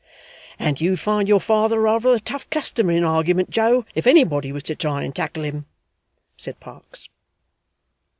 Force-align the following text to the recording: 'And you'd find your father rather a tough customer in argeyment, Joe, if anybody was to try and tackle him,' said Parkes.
'And 0.57 0.81
you'd 0.81 0.99
find 0.99 1.29
your 1.29 1.39
father 1.39 1.79
rather 1.79 2.11
a 2.15 2.19
tough 2.19 2.49
customer 2.49 2.91
in 2.91 3.03
argeyment, 3.03 3.51
Joe, 3.51 3.85
if 3.93 4.07
anybody 4.07 4.51
was 4.51 4.63
to 4.63 4.75
try 4.75 5.03
and 5.03 5.15
tackle 5.15 5.43
him,' 5.43 5.67
said 6.35 6.59
Parkes. 6.59 7.07